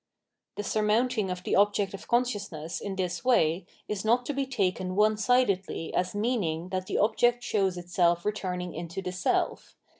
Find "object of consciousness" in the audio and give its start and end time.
1.55-2.81